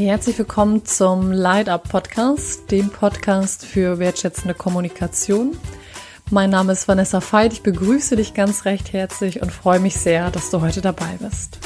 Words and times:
Herzlich 0.00 0.38
willkommen 0.38 0.86
zum 0.86 1.30
Light 1.30 1.68
Up 1.68 1.90
Podcast, 1.90 2.70
dem 2.70 2.88
Podcast 2.88 3.66
für 3.66 3.98
wertschätzende 3.98 4.54
Kommunikation. 4.54 5.58
Mein 6.30 6.48
Name 6.48 6.72
ist 6.72 6.88
Vanessa 6.88 7.20
Veit. 7.20 7.52
Ich 7.52 7.62
begrüße 7.62 8.16
dich 8.16 8.32
ganz 8.32 8.64
recht 8.64 8.94
herzlich 8.94 9.42
und 9.42 9.52
freue 9.52 9.78
mich 9.78 9.96
sehr, 9.96 10.30
dass 10.30 10.50
du 10.50 10.62
heute 10.62 10.80
dabei 10.80 11.18
bist. 11.20 11.58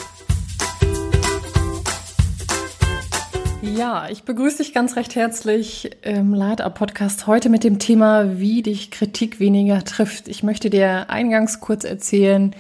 Ja, 3.62 4.08
ich 4.10 4.24
begrüße 4.24 4.64
dich 4.64 4.74
ganz 4.74 4.96
recht 4.96 5.14
herzlich 5.14 5.92
im 6.02 6.34
Light 6.34 6.60
Up 6.60 6.74
Podcast 6.74 7.28
heute 7.28 7.48
mit 7.48 7.62
dem 7.62 7.78
Thema, 7.78 8.40
wie 8.40 8.62
dich 8.62 8.90
Kritik 8.90 9.38
weniger 9.38 9.84
trifft. 9.84 10.26
Ich 10.26 10.42
möchte 10.42 10.70
dir 10.70 11.08
eingangs 11.08 11.60
kurz 11.60 11.84
erzählen, 11.84 12.52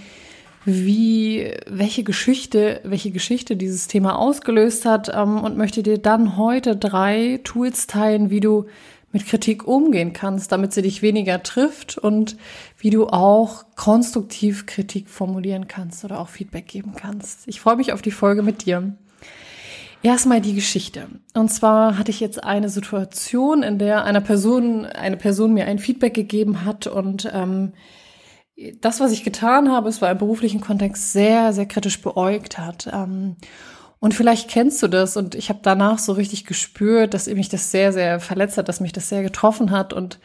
wie, 0.64 1.52
welche 1.68 2.04
Geschichte, 2.04 2.80
welche 2.84 3.10
Geschichte 3.10 3.56
dieses 3.56 3.86
Thema 3.86 4.18
ausgelöst 4.18 4.86
hat 4.86 5.10
ähm, 5.14 5.38
und 5.38 5.56
möchte 5.56 5.82
dir 5.82 5.98
dann 5.98 6.36
heute 6.36 6.76
drei 6.76 7.40
Tools 7.44 7.86
teilen, 7.86 8.30
wie 8.30 8.40
du 8.40 8.66
mit 9.12 9.26
Kritik 9.26 9.68
umgehen 9.68 10.12
kannst, 10.12 10.50
damit 10.50 10.72
sie 10.72 10.82
dich 10.82 11.00
weniger 11.00 11.42
trifft 11.42 11.98
und 11.98 12.36
wie 12.78 12.90
du 12.90 13.06
auch 13.06 13.64
konstruktiv 13.76 14.66
Kritik 14.66 15.08
formulieren 15.08 15.68
kannst 15.68 16.04
oder 16.04 16.18
auch 16.18 16.28
Feedback 16.28 16.66
geben 16.66 16.94
kannst. 16.96 17.46
Ich 17.46 17.60
freue 17.60 17.76
mich 17.76 17.92
auf 17.92 18.02
die 18.02 18.10
Folge 18.10 18.42
mit 18.42 18.66
dir. 18.66 18.96
Erstmal 20.02 20.40
die 20.40 20.54
Geschichte. 20.54 21.06
Und 21.32 21.50
zwar 21.50 21.96
hatte 21.96 22.10
ich 22.10 22.20
jetzt 22.20 22.42
eine 22.42 22.68
Situation, 22.68 23.62
in 23.62 23.78
der 23.78 24.04
einer 24.04 24.20
Person, 24.20 24.84
eine 24.84 25.16
Person 25.16 25.54
mir 25.54 25.66
ein 25.66 25.78
Feedback 25.78 26.12
gegeben 26.12 26.64
hat 26.64 26.86
und 26.86 27.30
ähm, 27.32 27.72
das, 28.80 29.00
was 29.00 29.12
ich 29.12 29.24
getan 29.24 29.70
habe, 29.70 29.88
es 29.88 30.00
war 30.00 30.10
im 30.10 30.18
beruflichen 30.18 30.60
Kontext 30.60 31.12
sehr, 31.12 31.52
sehr 31.52 31.66
kritisch 31.66 32.00
beäugt 32.00 32.58
hat. 32.58 32.88
Ähm, 32.92 33.36
und 34.00 34.12
vielleicht 34.12 34.50
kennst 34.50 34.82
du 34.82 34.88
das 34.88 35.16
und 35.16 35.34
ich 35.34 35.48
habe 35.48 35.60
danach 35.62 35.98
so 35.98 36.12
richtig 36.12 36.44
gespürt, 36.44 37.14
dass 37.14 37.26
mich 37.26 37.48
das 37.48 37.70
sehr, 37.70 37.92
sehr 37.92 38.20
verletzt 38.20 38.58
hat, 38.58 38.68
dass 38.68 38.80
mich 38.80 38.92
das 38.92 39.08
sehr 39.08 39.22
getroffen 39.22 39.70
hat 39.70 39.94
und 39.94 40.18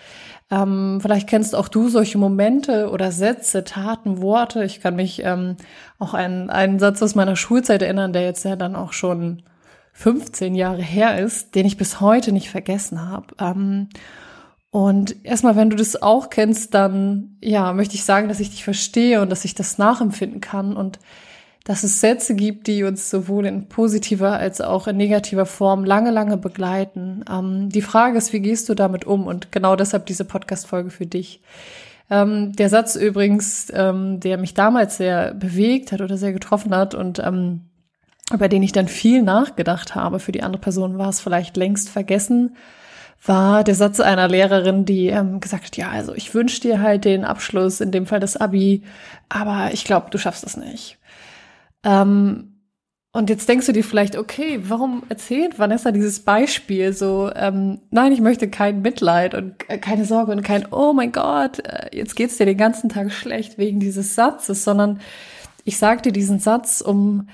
ähm, 0.52 1.00
vielleicht 1.02 1.30
kennst 1.30 1.56
auch 1.56 1.67
du 1.67 1.89
solche 1.89 2.17
Momente 2.17 2.89
oder 2.89 3.12
Sätze, 3.12 3.64
Taten, 3.64 4.22
Worte. 4.22 4.64
Ich 4.64 4.82
kann 4.82 4.95
mich 4.95 5.22
ähm, 5.23 5.58
auch 6.00 6.14
an 6.14 6.50
einen 6.50 6.80
Satz 6.80 7.02
aus 7.04 7.16
meiner 7.16 7.36
Schulzeit 7.36 7.82
erinnern, 7.82 8.14
der 8.14 8.23
jetzt 8.23 8.44
ja 8.45 8.56
dann 8.56 8.76
auch 8.76 8.92
schon 8.92 9.44
15 9.94 10.56
Jahre 10.56 10.82
her 10.82 11.20
ist, 11.20 11.56
den 11.56 11.66
ich 11.66 11.78
bis 11.78 12.02
heute 12.02 12.32
nicht 12.32 12.50
vergessen 12.50 13.09
habe. 13.09 13.28
Ähm, 13.39 13.89
und 14.72 15.25
erstmal, 15.25 15.56
wenn 15.56 15.72
du 15.72 15.75
das 15.75 16.02
auch 16.02 16.30
kennst, 16.30 16.73
dann 16.75 17.38
ja, 17.42 17.73
möchte 17.73 17.95
ich 17.95 18.03
sagen, 18.03 18.28
dass 18.28 18.39
ich 18.39 18.52
dich 18.52 18.64
verstehe 18.64 19.22
und 19.22 19.30
dass 19.31 19.45
ich 19.45 19.56
das 19.56 19.80
nachempfinden 19.80 20.42
kann 20.42 20.78
und 20.78 21.00
dass 21.64 21.84
es 21.84 22.00
Sätze 22.00 22.36
gibt, 22.36 22.67
die 22.67 22.84
uns 22.84 23.09
sowohl 23.09 23.45
in 23.45 23.67
positiver 23.67 24.34
als 24.34 24.61
auch 24.61 24.88
in 24.88 24.98
negativer 24.98 25.45
Form 25.45 25.84
lange, 25.84 26.11
lange 26.11 26.38
begleiten. 26.38 27.26
Ähm, 27.30 27.70
die 27.70 27.81
Frage 27.81 28.17
ist, 28.17 28.31
wie 28.31 28.39
gehst 28.39 28.70
du 28.70 28.76
damit 28.76 29.06
um? 29.06 29.28
Und 29.28 29.52
genau 29.52 29.76
deshalb 29.76 30.06
diese 30.06 30.26
Podcast-Folge 30.26 30.92
für 30.92 31.06
dich. 31.06 31.42
Ähm, 32.11 32.54
der 32.54 32.70
Satz 32.70 32.95
übrigens, 32.95 33.72
ähm, 33.73 34.20
der 34.20 34.38
mich 34.38 34.54
damals 34.54 34.98
sehr 34.98 35.33
bewegt 35.33 35.92
hat 35.92 36.02
oder 36.02 36.17
sehr 36.17 36.33
getroffen 36.33 36.76
hat 36.76 36.95
und 36.95 37.20
ähm, 37.20 37.61
über 38.31 38.48
den 38.48 38.64
ich 38.64 38.72
dann 38.72 38.88
viel 38.88 39.23
nachgedacht 39.23 39.95
habe 39.95 40.20
für 40.20 40.31
die 40.31 40.44
andere 40.44 40.61
Person, 40.61 41.00
war 41.00 41.09
es 41.09 41.20
vielleicht 41.20 41.58
längst 41.58 41.89
vergessen 41.89 42.56
war 43.23 43.64
der 43.64 43.75
Satz 43.75 44.00
einer 44.00 44.28
Lehrerin, 44.28 44.86
die 44.86 45.08
ähm, 45.08 45.39
gesagt 45.39 45.66
hat, 45.66 45.78
ja, 45.78 45.89
also 45.89 46.14
ich 46.14 46.34
wünsche 46.34 46.62
dir 46.62 46.81
halt 46.81 47.06
den 47.06 47.26
Abschluss, 47.26 47.81
in 47.81 47.92
dem 47.92 48.06
Fall 48.06 48.20
das 48.20 48.38
Abi, 48.38 48.84
aber 49.28 49.72
ich 49.73 49.84
glaube, 49.84 50.09
du 50.09 50.17
schaffst 50.17 50.44
es 50.44 50.56
nicht. 50.58 50.98
Ähm, 51.84 52.59
und 53.11 53.30
jetzt 53.30 53.50
denkst 53.50 53.66
du 53.66 53.72
dir 53.72 53.84
vielleicht, 53.84 54.16
okay, 54.16 54.60
warum 54.64 55.04
erzählt 55.10 55.58
Vanessa 55.58 55.92
dieses 55.92 56.20
Beispiel 56.20 56.94
so, 56.94 57.32
ähm, 57.36 57.82
nein, 57.89 58.11
ich 58.11 58.21
möchte 58.21 58.49
kein 58.49 58.82
Mitleid 58.83 59.33
und 59.33 59.67
äh, 59.67 59.80
keine 59.80 60.05
Sorge 60.05 60.32
und 60.32 60.44
kein, 60.44 60.67
oh 60.71 60.94
mein 60.94 61.11
Gott, 61.11 61.60
äh, 61.60 61.89
jetzt 61.92 62.15
geht's 62.15 62.38
dir 62.38 62.45
den 62.45 62.58
ganzen 62.58 62.88
Tag 62.89 63.11
schlecht 63.11 63.58
wegen 63.58 63.80
dieses 63.80 64.14
Satzes, 64.14 64.64
sondern 64.64 64.99
ich 65.65 65.77
sag 65.77 66.04
dir 66.04 66.11
diesen 66.11 66.39
Satz, 66.39 66.82
um 66.82 67.27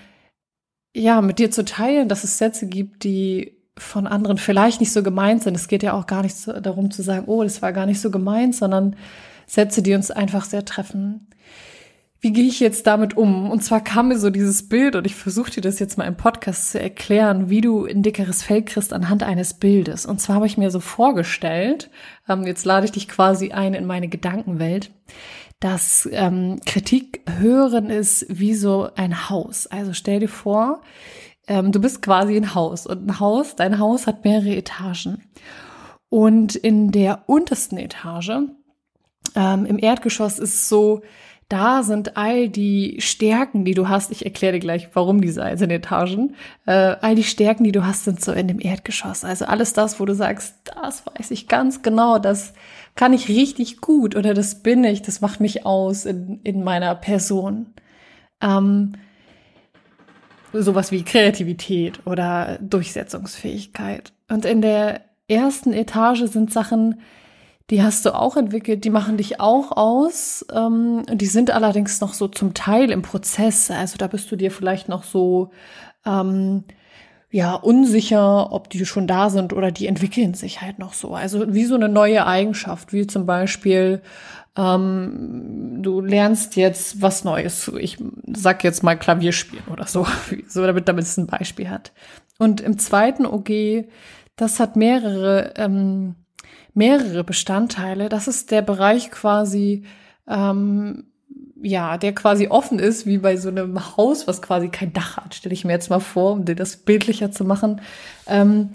ja, 0.96 1.22
mit 1.22 1.40
dir 1.40 1.52
zu 1.52 1.66
teilen, 1.66 2.08
dass 2.08 2.24
es 2.24 2.38
Sätze 2.38 2.68
gibt, 2.68 3.04
die 3.04 3.58
von 3.78 4.08
anderen 4.08 4.38
vielleicht 4.38 4.80
nicht 4.80 4.94
so 4.94 5.04
gemeint 5.04 5.44
sind. 5.44 5.56
Es 5.56 5.68
geht 5.68 5.84
ja 5.84 5.94
auch 5.94 6.08
gar 6.08 6.24
nicht 6.24 6.36
so 6.36 6.54
darum 6.60 6.92
zu 6.92 7.02
sagen, 7.02 7.26
oh, 7.28 7.44
das 7.44 7.62
war 7.62 7.74
gar 7.74 7.86
nicht 7.86 8.00
so 8.00 8.10
gemeint, 8.10 8.56
sondern 8.56 8.96
Sätze, 9.48 9.82
die 9.82 9.94
uns 9.94 10.12
einfach 10.12 10.46
sehr 10.46 10.66
treffen. 10.66 11.28
Wie 12.22 12.32
gehe 12.32 12.48
ich 12.48 12.60
jetzt 12.60 12.88
damit 12.88 13.16
um? 13.16 13.52
Und 13.52 13.64
zwar 13.64 13.84
kam 13.84 14.08
mir 14.08 14.18
so 14.18 14.32
dieses 14.32 14.68
Bild 14.68 14.96
und 14.96 15.06
ich 15.06 15.14
versuche 15.14 15.52
dir 15.52 15.62
das 15.62 15.78
jetzt 15.78 15.98
mal 15.98 16.06
im 16.06 16.18
Podcast 16.18 16.72
zu 16.72 16.80
erklären, 16.80 17.50
wie 17.50 17.62
du 17.62 17.86
ein 17.86 18.02
dickeres 18.02 18.42
Fell 18.42 18.64
kriegst 18.64 18.94
anhand 18.94 19.22
eines 19.22 19.54
Bildes. 19.54 20.08
Und 20.08 20.20
zwar 20.20 20.38
habe 20.38 20.48
ich 20.48 20.58
mir 20.58 20.72
so 20.72 20.80
vorgestellt, 20.80 21.92
ähm, 22.28 22.48
jetzt 22.48 22.66
lade 22.66 22.86
ich 22.86 22.94
dich 22.94 23.08
quasi 23.08 23.52
ein 23.52 23.76
in 23.76 23.86
meine 23.86 24.08
Gedankenwelt, 24.08 24.90
dass 25.60 26.10
ähm, 26.12 26.60
Kritik 26.66 27.22
hören 27.38 27.92
ist 27.92 28.26
wie 28.30 28.56
so 28.56 28.90
ein 28.96 29.30
Haus. 29.30 29.68
Also 29.68 29.94
stell 29.94 30.20
dir 30.20 30.30
vor, 30.30 30.82
ähm, 31.48 31.72
du 31.72 31.80
bist 31.80 32.02
quasi 32.02 32.36
ein 32.36 32.56
Haus 32.56 32.86
und 32.88 33.08
ein 33.08 33.20
Haus, 33.20 33.56
dein 33.56 33.80
Haus 33.80 34.08
hat 34.08 34.24
mehrere 34.24 34.56
Etagen. 34.56 35.24
Und 36.10 36.56
in 36.56 36.92
der 36.92 37.24
untersten 37.28 37.78
Etage, 37.78 38.40
ähm, 39.36 39.66
im 39.66 39.80
Erdgeschoss 39.80 40.40
ist 40.40 40.70
so, 40.70 41.02
da 41.48 41.84
sind 41.84 42.18
all 42.18 42.50
die 42.50 42.96
Stärken, 43.00 43.66
die 43.66 43.76
du 43.76 43.88
hast. 43.88 44.12
Ich 44.12 44.26
erkläre 44.26 44.54
dir 44.54 44.60
gleich, 44.60 44.90
warum 44.94 45.22
diese 45.22 45.44
einzelnen 45.44 45.78
Etagen. 45.78 46.36
Äh, 46.66 46.96
all 47.02 47.14
die 47.14 47.24
Stärken, 47.24 47.64
die 47.64 47.72
du 47.72 47.86
hast, 47.86 48.04
sind 48.04 48.20
so 48.20 48.32
in 48.32 48.48
dem 48.48 48.60
Erdgeschoss. 48.60 49.24
Also 49.24 49.46
alles 49.46 49.74
das, 49.74 50.00
wo 50.00 50.06
du 50.06 50.16
sagst, 50.16 50.56
das 50.64 51.04
weiß 51.06 51.30
ich 51.30 51.48
ganz 51.48 51.84
genau, 51.84 52.18
das 52.18 52.54
kann 52.96 53.14
ich 53.14 53.30
richtig 53.30 53.80
gut 53.80 54.16
oder 54.16 54.34
das 54.34 54.64
bin 54.64 54.84
ich, 54.84 55.04
das 55.04 55.22
macht 55.22 55.40
mich 55.40 55.66
aus 55.66 56.06
in, 56.06 56.40
in 56.44 56.64
meiner 56.64 56.96
Person. 56.96 57.74
Ähm, 58.42 58.94
sowas 60.62 60.92
wie 60.92 61.04
Kreativität 61.04 62.06
oder 62.06 62.58
Durchsetzungsfähigkeit. 62.62 64.14
Und 64.30 64.46
in 64.46 64.62
der 64.62 65.02
ersten 65.28 65.74
Etage 65.74 66.26
sind 66.26 66.52
Sachen, 66.52 67.00
die 67.72 67.82
hast 67.82 68.06
du 68.06 68.14
auch 68.14 68.38
entwickelt, 68.38 68.84
die 68.84 68.92
machen 68.92 69.18
dich 69.18 69.40
auch 69.40 69.72
aus. 69.72 70.46
Ähm, 70.54 71.04
die 71.12 71.26
sind 71.26 71.50
allerdings 71.52 72.00
noch 72.00 72.14
so 72.14 72.28
zum 72.28 72.54
Teil 72.54 72.92
im 72.92 73.02
Prozess. 73.02 73.72
Also 73.72 73.98
da 73.98 74.08
bist 74.08 74.32
du 74.32 74.36
dir 74.36 74.52
vielleicht 74.52 74.88
noch 74.88 75.04
so 75.04 75.50
ähm, 76.06 76.64
ja 77.32 77.56
unsicher, 77.56 78.54
ob 78.54 78.70
die 78.70 78.86
schon 78.86 79.08
da 79.08 79.30
sind 79.32 79.52
oder 79.52 79.72
die 79.72 79.88
entwickeln 79.88 80.36
sich 80.36 80.62
halt 80.62 80.78
noch 80.78 80.94
so. 80.94 81.16
Also 81.16 81.54
wie 81.54 81.66
so 81.66 81.76
eine 81.76 81.90
neue 81.90 82.28
Eigenschaft, 82.28 82.94
wie 82.94 83.08
zum 83.08 83.26
Beispiel 83.26 84.02
ähm, 84.58 85.80
du 85.82 86.02
lernst 86.02 86.56
jetzt 86.56 87.02
was 87.02 87.24
Neues. 87.24 87.72
Ich 87.80 87.98
sag 88.34 88.64
jetzt 88.64 88.84
mal 88.84 88.96
Klavier 88.96 89.32
spielen 89.32 89.64
oder 89.72 89.86
so, 89.86 90.08
so 90.48 90.66
damit, 90.66 90.88
damit 90.88 91.04
es 91.04 91.18
ein 91.18 91.28
Beispiel 91.28 91.70
hat. 91.70 91.92
Und 92.38 92.62
im 92.62 92.78
zweiten 92.78 93.26
OG, 93.26 93.86
das 94.36 94.60
hat 94.60 94.76
mehrere, 94.76 95.54
ähm, 95.58 96.16
mehrere 96.74 97.24
Bestandteile. 97.24 98.10
Das 98.10 98.28
ist 98.28 98.52
der 98.52 98.62
Bereich 98.62 99.12
quasi, 99.12 99.84
ähm, 100.28 101.06
ja, 101.62 101.98
der 101.98 102.14
quasi 102.14 102.48
offen 102.48 102.80
ist, 102.80 103.06
wie 103.06 103.18
bei 103.18 103.38
so 103.38 103.50
einem 103.50 103.98
Haus, 103.98 104.28
was 104.28 104.42
quasi 104.42 104.70
kein 104.70 104.94
Dach 104.94 105.18
hat, 105.18 105.36
stelle 105.36 105.54
ich 105.54 105.66
mir 105.66 105.74
jetzt 105.74 105.90
mal 105.90 106.00
vor, 106.00 106.34
um 106.34 106.46
dir 106.46 106.56
das 106.56 106.78
bildlicher 106.78 107.32
zu 107.32 107.44
machen. 107.44 107.82
Ähm, 108.28 108.72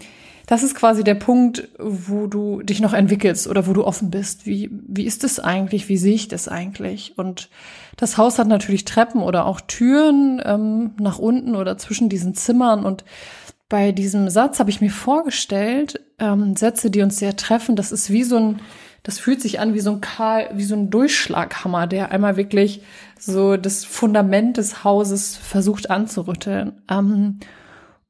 das 0.51 0.65
ist 0.65 0.75
quasi 0.75 1.05
der 1.05 1.15
Punkt, 1.15 1.69
wo 1.79 2.27
du 2.27 2.61
dich 2.63 2.81
noch 2.81 2.93
entwickelst 2.93 3.47
oder 3.47 3.69
wo 3.69 3.73
du 3.73 3.87
offen 3.87 4.11
bist. 4.11 4.47
Wie, 4.47 4.69
wie 4.73 5.05
ist 5.05 5.23
es 5.23 5.39
eigentlich? 5.39 5.89
Wie 5.89 5.97
sehe 5.97 6.17
ich 6.17 6.27
das 6.27 6.49
eigentlich? 6.49 7.17
Und 7.17 7.51
das 7.97 8.19
Haus 8.19 8.37
hat 8.37 8.49
natürlich 8.49 8.85
Treppen 8.85 9.23
oder 9.23 9.47
auch 9.47 9.61
Türen 9.61 10.43
ähm, 10.45 10.91
nach 10.99 11.21
unten 11.21 11.55
oder 11.55 11.79
zwischen 11.79 12.09
diesen 12.09 12.35
Zimmern. 12.35 12.85
Und 12.85 13.05
bei 13.69 13.93
diesem 13.93 14.29
Satz 14.29 14.59
habe 14.59 14.71
ich 14.71 14.81
mir 14.81 14.91
vorgestellt, 14.91 16.01
ähm, 16.19 16.57
Sätze, 16.57 16.91
die 16.91 17.03
uns 17.03 17.17
sehr 17.21 17.37
treffen, 17.37 17.77
das 17.77 17.93
ist 17.93 18.11
wie 18.11 18.25
so 18.25 18.37
ein, 18.37 18.61
das 19.05 19.21
fühlt 19.21 19.41
sich 19.41 19.61
an 19.61 19.73
wie 19.75 19.81
so 19.81 19.93
ein 19.93 20.01
Karl, 20.01 20.51
wie 20.55 20.65
so 20.65 20.75
ein 20.75 20.91
Durchschlaghammer, 20.91 21.87
der 21.87 22.11
einmal 22.11 22.37
wirklich 22.37 22.83
so 23.17 23.57
das 23.57 23.85
Fundament 23.85 24.57
des 24.57 24.83
Hauses 24.83 25.37
versucht 25.37 25.91
anzurütteln. 25.91 26.83
Ähm, 26.91 27.39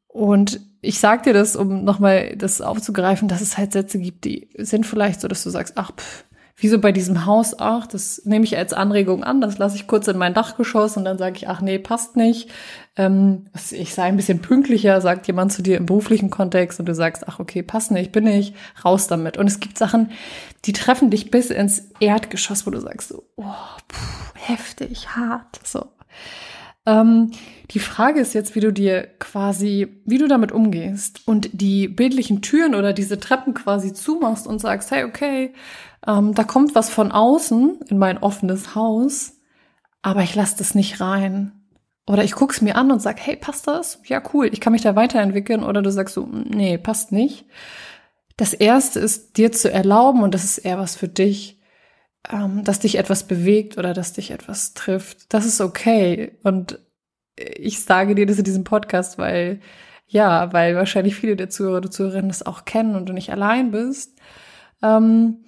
und 0.09 0.70
ich 0.83 0.99
sag 0.99 1.25
dir 1.25 1.33
das, 1.33 1.57
um 1.57 1.85
nochmal 1.85 2.35
das 2.37 2.61
aufzugreifen, 2.61 3.29
dass 3.29 3.41
es 3.41 3.59
halt 3.59 3.73
Sätze 3.73 3.99
gibt, 3.99 4.25
die 4.25 4.49
sind 4.57 4.87
vielleicht 4.87 5.21
so, 5.21 5.29
dass 5.29 5.43
du 5.43 5.51
sagst, 5.51 5.75
ach, 5.77 5.93
pff, 5.93 6.25
wieso 6.61 6.79
bei 6.79 6.93
diesem 6.93 7.27
Haus, 7.27 7.59
ach, 7.59 7.87
das 7.87 8.23
nehme 8.25 8.45
ich 8.45 8.57
als 8.57 8.73
Anregung 8.73 9.25
an, 9.25 9.41
das 9.41 9.59
lasse 9.59 9.77
ich 9.77 9.87
kurz 9.87 10.09
in 10.09 10.19
mein 10.19 10.35
Dachgeschoss 10.35 10.97
und 10.97 11.05
dann 11.05 11.19
sage 11.19 11.37
ich, 11.37 11.49
ach 11.49 11.61
nee, 11.61 11.79
passt 11.79 12.17
nicht. 12.17 12.51
Ähm, 12.97 13.47
ich 13.71 13.95
sei 13.95 14.05
ein 14.05 14.17
bisschen 14.17 14.41
pünktlicher, 14.41 15.01
sagt 15.01 15.27
jemand 15.27 15.53
zu 15.53 15.63
dir 15.63 15.77
im 15.77 15.87
beruflichen 15.87 16.31
Kontext 16.31 16.79
und 16.81 16.87
du 16.87 16.95
sagst, 16.95 17.27
ach 17.29 17.39
okay, 17.39 17.63
passt 17.63 17.91
nicht, 17.91 18.13
bin 18.13 18.27
ich, 18.27 18.55
raus 18.85 19.07
damit. 19.07 19.39
Und 19.39 19.47
es 19.47 19.61
gibt 19.61 19.79
Sachen, 19.79 20.11
die 20.65 20.73
treffen 20.73 21.11
dich 21.11 21.31
bis 21.31 21.51
ins 21.51 21.91
Erdgeschoss, 22.01 22.67
wo 22.67 22.71
du 22.71 22.81
sagst, 22.81 23.09
so, 23.09 23.25
oh, 23.37 23.45
pff, 23.91 24.35
heftig, 24.35 25.17
hart, 25.17 25.61
so. 25.65 25.87
Ähm, 26.91 27.31
die 27.71 27.79
Frage 27.79 28.21
ist 28.21 28.35
jetzt, 28.35 28.57
wie 28.57 28.61
du 28.61 28.73
dir 28.73 29.07
quasi, 29.21 30.03
wie 30.05 30.19
du 30.19 30.27
damit 30.27 30.51
umgehst 30.51 31.21
und 31.27 31.49
die 31.53 31.87
bildlichen 31.87 32.43
Türen 32.43 32.75
oder 32.75 32.93
diese 32.93 33.21
Treppen 33.21 33.55
quasi 33.55 33.93
zumachst 33.93 34.47
und 34.47 34.61
sagst, 34.61 34.91
hey, 34.91 35.05
okay, 35.05 35.53
ähm, 36.07 36.35
da 36.35 36.43
kommt 36.43 36.75
was 36.75 36.91
von 36.91 37.13
außen 37.13 37.81
in 37.89 37.99
mein 37.99 38.19
offenes 38.19 38.75
Haus, 38.75 39.35
aber 40.03 40.23
ich 40.23 40.35
lasse 40.35 40.57
das 40.59 40.75
nicht 40.75 41.01
rein. 41.01 41.53
Oder 42.09 42.25
ich 42.25 42.33
guck's 42.33 42.61
mir 42.61 42.75
an 42.75 42.91
und 42.91 43.01
sag, 43.01 43.21
hey, 43.21 43.37
passt 43.37 43.69
das? 43.69 44.01
Ja, 44.07 44.21
cool, 44.35 44.49
ich 44.53 44.61
kann 44.61 44.73
mich 44.73 44.83
da 44.83 44.97
weiterentwickeln. 44.97 45.63
Oder 45.63 45.81
du 45.81 45.93
sagst 45.93 46.15
so, 46.17 46.27
nee, 46.27 46.77
passt 46.77 47.13
nicht. 47.13 47.45
Das 48.37 48.53
erste 48.53 48.99
ist, 48.99 49.37
dir 49.37 49.53
zu 49.53 49.71
erlauben, 49.71 50.23
und 50.23 50.35
das 50.35 50.43
ist 50.43 50.59
eher 50.59 50.79
was 50.79 50.97
für 50.97 51.07
dich, 51.07 51.60
ähm, 52.29 52.65
dass 52.65 52.81
dich 52.81 52.99
etwas 52.99 53.25
bewegt 53.25 53.79
oder 53.79 53.95
dass 53.95 54.13
dich 54.13 54.31
etwas 54.31 54.75
trifft. 54.75 55.33
Das 55.33 55.47
ist 55.47 55.61
okay. 55.61 56.33
Und 56.43 56.79
ich 57.37 57.83
sage 57.83 58.15
dir 58.15 58.27
das 58.27 58.39
in 58.39 58.45
diesem 58.45 58.65
Podcast, 58.65 59.19
weil, 59.19 59.61
ja, 60.07 60.53
weil 60.53 60.75
wahrscheinlich 60.75 61.15
viele 61.15 61.37
der 61.37 61.51
Zuhörer 61.51 61.79
oder 61.79 61.91
Zuhörerinnen 61.91 62.29
das 62.29 62.45
auch 62.45 62.65
kennen 62.65 62.97
und 62.97 63.09
du 63.09 63.13
nicht 63.13 63.31
allein 63.31 63.71
bist. 63.71 64.19
Ähm, 64.83 65.45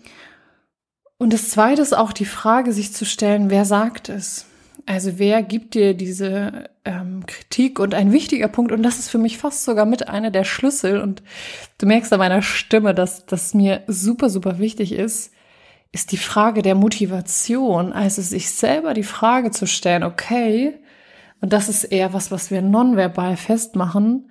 und 1.19 1.33
das 1.33 1.51
zweite 1.51 1.83
ist 1.83 1.97
auch 1.97 2.13
die 2.13 2.25
Frage, 2.25 2.73
sich 2.73 2.93
zu 2.93 3.05
stellen, 3.05 3.51
wer 3.51 3.65
sagt 3.65 4.09
es? 4.09 4.47
Also 4.87 5.19
wer 5.19 5.43
gibt 5.45 5.75
dir 5.75 5.95
diese 5.95 6.69
ähm, 6.85 7.25
Kritik? 7.27 7.79
Und 7.79 7.95
ein 7.95 8.11
wichtiger 8.13 8.49
Punkt, 8.49 8.73
und 8.73 8.83
das 8.83 8.99
ist 8.99 9.09
für 9.09 9.19
mich 9.19 9.39
fast 9.39 9.65
sogar 9.65 9.87
mit 9.87 10.09
einer 10.09 10.33
der 10.33 10.43
Schlüssel, 10.43 11.01
und 11.01 11.23
du 11.79 11.87
merkst 11.87 12.13
an 12.13 12.19
meiner 12.19 12.43
Stimme, 12.43 12.95
dass 12.95 13.27
das 13.27 13.55
mir 13.55 13.83
super, 13.87 14.31
super 14.31 14.59
wichtig 14.59 14.93
ist, 14.93 15.33
ist 15.93 16.11
die 16.11 16.17
Frage 16.17 16.63
der 16.63 16.75
Motivation. 16.75 17.93
Also 17.93 18.23
sich 18.23 18.51
selber 18.51 18.95
die 18.95 19.03
Frage 19.03 19.51
zu 19.51 19.67
stellen, 19.67 20.03
okay, 20.03 20.81
und 21.41 21.53
das 21.53 21.69
ist 21.69 21.85
eher 21.85 22.13
was, 22.13 22.31
was 22.31 22.51
wir 22.51 22.63
nonverbal 22.63 23.37
festmachen, 23.37 24.31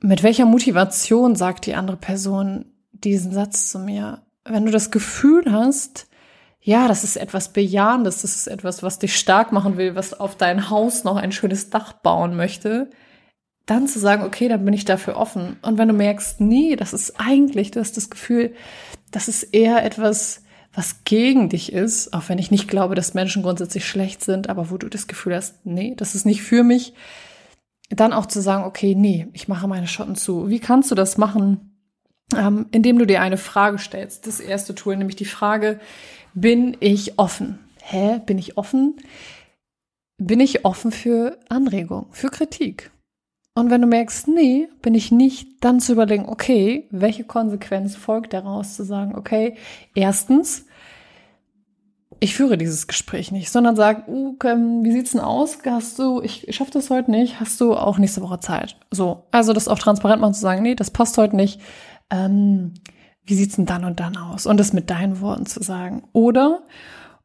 mit 0.00 0.22
welcher 0.22 0.44
Motivation 0.44 1.34
sagt 1.34 1.64
die 1.64 1.74
andere 1.74 1.96
Person 1.96 2.66
diesen 2.92 3.32
Satz 3.32 3.70
zu 3.70 3.78
mir? 3.78 4.22
Wenn 4.44 4.66
du 4.66 4.72
das 4.72 4.90
Gefühl 4.90 5.50
hast, 5.50 6.08
ja, 6.60 6.88
das 6.88 7.04
ist 7.04 7.16
etwas 7.16 7.52
Bejahendes, 7.52 8.22
das 8.22 8.34
ist 8.36 8.46
etwas, 8.46 8.82
was 8.82 8.98
dich 8.98 9.16
stark 9.16 9.52
machen 9.52 9.78
will, 9.78 9.94
was 9.94 10.18
auf 10.18 10.36
dein 10.36 10.68
Haus 10.68 11.04
noch 11.04 11.16
ein 11.16 11.32
schönes 11.32 11.70
Dach 11.70 11.92
bauen 11.94 12.36
möchte, 12.36 12.90
dann 13.66 13.88
zu 13.88 13.98
sagen, 13.98 14.24
okay, 14.24 14.48
dann 14.48 14.64
bin 14.64 14.74
ich 14.74 14.84
dafür 14.84 15.16
offen. 15.16 15.56
Und 15.62 15.78
wenn 15.78 15.88
du 15.88 15.94
merkst, 15.94 16.40
nee, 16.40 16.76
das 16.76 16.92
ist 16.92 17.14
eigentlich, 17.18 17.70
du 17.70 17.80
hast 17.80 17.96
das 17.96 18.10
Gefühl, 18.10 18.54
das 19.10 19.28
ist 19.28 19.42
eher 19.54 19.84
etwas, 19.84 20.42
was 20.74 21.04
gegen 21.04 21.48
dich 21.48 21.72
ist, 21.72 22.12
auch 22.12 22.28
wenn 22.28 22.38
ich 22.38 22.50
nicht 22.50 22.68
glaube, 22.68 22.94
dass 22.94 23.14
Menschen 23.14 23.42
grundsätzlich 23.42 23.86
schlecht 23.86 24.22
sind, 24.22 24.48
aber 24.48 24.70
wo 24.70 24.76
du 24.76 24.88
das 24.88 25.06
Gefühl 25.06 25.34
hast, 25.34 25.64
nee, 25.64 25.94
das 25.96 26.14
ist 26.14 26.26
nicht 26.26 26.42
für 26.42 26.64
mich, 26.64 26.94
dann 27.90 28.12
auch 28.12 28.26
zu 28.26 28.40
sagen, 28.40 28.64
okay, 28.64 28.94
nee, 28.94 29.28
ich 29.32 29.48
mache 29.48 29.68
meine 29.68 29.86
Schotten 29.86 30.16
zu. 30.16 30.48
Wie 30.48 30.58
kannst 30.58 30.90
du 30.90 30.94
das 30.94 31.16
machen? 31.16 31.70
Ähm, 32.34 32.66
indem 32.72 32.98
du 32.98 33.06
dir 33.06 33.20
eine 33.20 33.36
Frage 33.36 33.78
stellst. 33.78 34.26
Das 34.26 34.40
erste 34.40 34.74
Tool, 34.74 34.96
nämlich 34.96 35.16
die 35.16 35.26
Frage, 35.26 35.78
bin 36.32 36.76
ich 36.80 37.18
offen? 37.18 37.58
Hä? 37.82 38.20
Bin 38.24 38.38
ich 38.38 38.56
offen? 38.56 38.96
Bin 40.16 40.40
ich 40.40 40.64
offen 40.64 40.90
für 40.90 41.38
Anregung, 41.48 42.06
für 42.10 42.30
Kritik? 42.30 42.90
Und 43.54 43.70
wenn 43.70 43.80
du 43.80 43.86
merkst, 43.86 44.26
nee, 44.26 44.68
bin 44.82 44.94
ich 44.94 45.12
nicht, 45.12 45.62
dann 45.64 45.78
zu 45.78 45.92
überlegen, 45.92 46.28
okay, 46.28 46.88
welche 46.90 47.22
Konsequenz 47.22 47.94
folgt 47.94 48.32
daraus, 48.32 48.74
zu 48.74 48.84
sagen, 48.84 49.14
okay, 49.14 49.56
erstens, 49.94 50.66
ich 52.18 52.34
führe 52.34 52.58
dieses 52.58 52.88
Gespräch 52.88 53.30
nicht, 53.30 53.50
sondern 53.50 53.76
sag, 53.76 54.08
uh, 54.08 54.36
wie 54.42 54.90
sieht's 54.90 55.12
denn 55.12 55.20
aus? 55.20 55.58
Hast 55.64 55.98
du, 56.00 56.20
ich 56.20 56.46
schaff 56.50 56.70
das 56.70 56.90
heute 56.90 57.12
nicht, 57.12 57.38
hast 57.38 57.60
du 57.60 57.74
auch 57.74 57.98
nächste 57.98 58.22
Woche 58.22 58.40
Zeit? 58.40 58.76
So, 58.90 59.24
also 59.30 59.52
das 59.52 59.68
auch 59.68 59.78
transparent 59.78 60.20
machen, 60.20 60.34
zu 60.34 60.40
sagen, 60.40 60.62
nee, 60.62 60.74
das 60.74 60.90
passt 60.90 61.16
heute 61.16 61.36
nicht. 61.36 61.60
Ähm, 62.10 62.74
wie 63.24 63.34
sieht's 63.34 63.56
denn 63.56 63.66
dann 63.66 63.84
und 63.84 64.00
dann 64.00 64.16
aus? 64.16 64.46
Und 64.46 64.58
das 64.58 64.72
mit 64.72 64.90
deinen 64.90 65.20
Worten 65.20 65.46
zu 65.46 65.62
sagen. 65.62 66.04
Oder, 66.12 66.62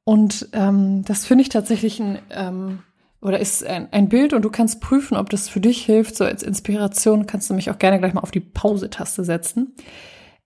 und 0.04 0.50
ähm, 0.54 1.04
das 1.06 1.26
finde 1.26 1.42
ich 1.42 1.50
tatsächlich 1.50 2.00
ein, 2.00 2.20
ähm, 2.30 2.80
oder 3.22 3.40
ist 3.40 3.66
ein, 3.66 3.92
ein 3.92 4.10
Bild 4.10 4.34
und 4.34 4.44
du 4.44 4.50
kannst 4.50 4.80
prüfen, 4.82 5.18
ob 5.18 5.30
das 5.30 5.50
für 5.50 5.60
dich 5.60 5.86
hilft, 5.86 6.16
so 6.16 6.24
als 6.24 6.44
Inspiration, 6.44 7.28
kannst 7.28 7.50
du 7.50 7.54
mich 7.54 7.70
auch 7.70 7.80
gerne 7.80 8.00
gleich 8.00 8.14
mal 8.14 8.22
auf 8.22 8.32
die 8.32 8.40
Pause-Taste 8.40 9.24
setzen, 9.24 9.76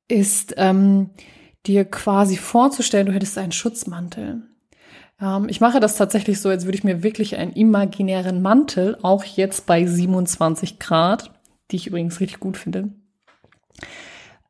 ist 0.08 0.56
ähm, 0.58 1.12
dir 1.66 1.86
quasi 1.86 2.36
vorzustellen, 2.36 3.08
du 3.08 3.14
hättest 3.14 3.38
einen 3.38 3.52
Schutzmantel. 3.52 4.44
Ähm, 5.22 5.48
ich 5.50 5.62
mache 5.62 5.80
das 5.80 5.98
tatsächlich 5.98 6.42
so, 6.42 6.50
als 6.50 6.66
würde 6.66 6.78
ich 6.78 6.84
mir 6.84 7.04
wirklich 7.04 7.38
einen 7.38 7.54
imaginären 7.54 8.42
Mantel, 8.42 8.98
auch 9.02 9.24
jetzt 9.24 9.66
bei 9.66 9.86
27 9.86 10.80
Grad, 10.80 11.32
die 11.72 11.76
ich 11.78 11.88
übrigens 11.88 12.20
richtig 12.20 12.40
gut 12.40 12.58
finde, 12.58 12.90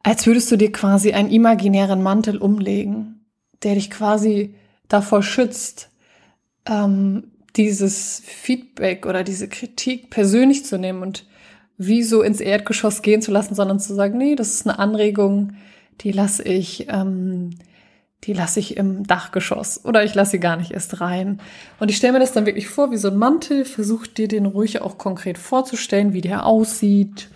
als 0.02 0.26
würdest 0.28 0.52
du 0.52 0.58
dir 0.58 0.72
quasi 0.72 1.14
einen 1.14 1.30
imaginären 1.30 2.02
Mantel 2.02 2.38
umlegen, 2.38 3.26
der 3.64 3.76
dich 3.76 3.90
quasi 3.90 4.56
davor 4.90 5.24
schützt, 5.24 5.90
ähm, 6.66 7.32
dieses 7.56 8.22
Feedback 8.26 9.06
oder 9.06 9.24
diese 9.24 9.48
Kritik 9.48 10.10
persönlich 10.10 10.66
zu 10.66 10.78
nehmen 10.78 11.02
und 11.02 11.26
wie 11.78 12.04
so 12.04 12.22
ins 12.22 12.40
Erdgeschoss 12.40 13.02
gehen 13.02 13.22
zu 13.22 13.32
lassen, 13.32 13.56
sondern 13.56 13.80
zu 13.80 13.94
sagen, 13.94 14.18
nee, 14.18 14.36
das 14.36 14.54
ist 14.54 14.68
eine 14.68 14.80
Anregung, 14.80 15.54
die 16.02 16.12
lasse 16.12 16.44
ich, 16.44 16.88
ähm, 16.90 17.52
die 18.24 18.34
lasse 18.34 18.60
ich 18.60 18.78
im 18.78 19.06
Dachgeschoss 19.06 19.84
oder 19.84 20.04
ich 20.04 20.16
lasse 20.16 20.32
sie 20.32 20.40
gar 20.40 20.56
nicht 20.56 20.72
erst 20.72 21.02
rein. 21.02 21.42
Und 21.80 21.90
ich 21.90 21.98
stelle 21.98 22.14
mir 22.14 22.20
das 22.20 22.32
dann 22.32 22.46
wirklich 22.46 22.68
vor, 22.68 22.92
wie 22.92 22.98
so 22.98 23.10
ein 23.10 23.18
Mantel, 23.18 23.66
versuche 23.66 24.08
dir 24.08 24.28
den 24.28 24.46
ruhig 24.46 24.82
auch 24.82 24.98
konkret 24.98 25.38
vorzustellen, 25.38 26.14
wie 26.14 26.22
der 26.22 26.46
aussieht, 26.46 27.30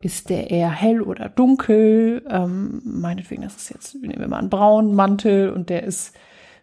ist 0.00 0.28
der 0.28 0.50
eher 0.50 0.70
hell 0.70 1.00
oder 1.00 1.30
dunkel? 1.30 2.22
Ähm, 2.28 2.82
meinetwegen, 2.84 3.42
das 3.42 3.56
ist 3.56 3.70
jetzt, 3.70 3.94
nehmen 3.94 4.18
wir 4.18 4.28
mal 4.28 4.38
einen 4.38 4.50
braunen 4.50 4.94
Mantel 4.94 5.50
und 5.50 5.70
der 5.70 5.84
ist 5.84 6.12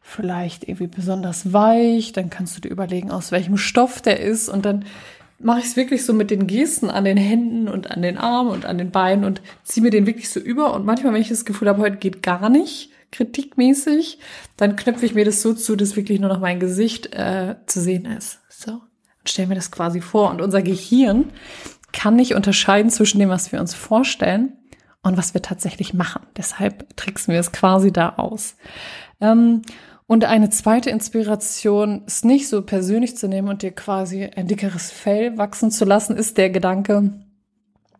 vielleicht 0.01 0.63
irgendwie 0.63 0.87
besonders 0.87 1.53
weich. 1.53 2.11
Dann 2.11 2.29
kannst 2.29 2.57
du 2.57 2.61
dir 2.61 2.69
überlegen, 2.69 3.11
aus 3.11 3.31
welchem 3.31 3.57
Stoff 3.57 4.01
der 4.01 4.19
ist. 4.19 4.49
Und 4.49 4.65
dann 4.65 4.85
mache 5.39 5.59
ich 5.59 5.65
es 5.65 5.75
wirklich 5.75 6.05
so 6.05 6.13
mit 6.13 6.31
den 6.31 6.47
Gesten 6.47 6.89
an 6.89 7.05
den 7.05 7.17
Händen 7.17 7.67
und 7.67 7.89
an 7.91 8.01
den 8.01 8.17
Armen 8.17 8.51
und 8.51 8.65
an 8.65 8.77
den 8.77 8.91
Beinen 8.91 9.25
und 9.25 9.41
ziehe 9.63 9.83
mir 9.83 9.91
den 9.91 10.05
wirklich 10.05 10.29
so 10.29 10.39
über. 10.39 10.73
Und 10.73 10.85
manchmal, 10.85 11.13
wenn 11.13 11.21
ich 11.21 11.29
das 11.29 11.45
Gefühl 11.45 11.69
habe, 11.69 11.81
heute 11.81 11.97
geht 11.97 12.23
gar 12.23 12.49
nicht, 12.49 12.91
kritikmäßig, 13.11 14.19
dann 14.57 14.75
knöpfe 14.75 15.05
ich 15.05 15.13
mir 15.13 15.25
das 15.25 15.41
so 15.41 15.53
zu, 15.53 15.75
dass 15.75 15.95
wirklich 15.95 16.19
nur 16.19 16.29
noch 16.29 16.39
mein 16.39 16.59
Gesicht 16.59 17.13
äh, 17.13 17.55
zu 17.65 17.81
sehen 17.81 18.05
ist. 18.05 18.39
So. 18.49 18.71
Und 18.73 19.29
stelle 19.29 19.49
mir 19.49 19.55
das 19.55 19.71
quasi 19.71 20.01
vor. 20.01 20.31
Und 20.31 20.41
unser 20.41 20.61
Gehirn 20.61 21.25
kann 21.91 22.15
nicht 22.15 22.35
unterscheiden 22.35 22.89
zwischen 22.89 23.19
dem, 23.19 23.29
was 23.29 23.51
wir 23.51 23.59
uns 23.59 23.73
vorstellen 23.73 24.53
und 25.03 25.17
was 25.17 25.33
wir 25.33 25.41
tatsächlich 25.41 25.93
machen. 25.93 26.21
Deshalb 26.37 26.95
tricksen 26.95 27.33
wir 27.33 27.39
es 27.39 27.51
quasi 27.51 27.91
da 27.91 28.09
aus. 28.09 28.55
Ähm, 29.19 29.61
und 30.07 30.25
eine 30.25 30.49
zweite 30.49 30.89
Inspiration, 30.89 32.03
es 32.05 32.23
nicht 32.23 32.47
so 32.47 32.61
persönlich 32.61 33.15
zu 33.17 33.27
nehmen 33.27 33.47
und 33.47 33.61
dir 33.61 33.71
quasi 33.71 34.25
ein 34.25 34.47
dickeres 34.47 34.91
Fell 34.91 35.37
wachsen 35.37 35.71
zu 35.71 35.85
lassen, 35.85 36.17
ist 36.17 36.37
der 36.37 36.49
Gedanke 36.49 37.13